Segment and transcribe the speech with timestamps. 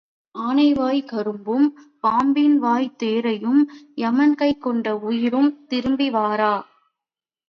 [0.35, 1.65] ஆனைவாய்க் கரும்பும்
[1.99, 3.61] பாம்பின் வாய்த் தேரையும்
[3.97, 6.53] யமன்கைக் கொண்ட உயிரும் திரும்பி வரா.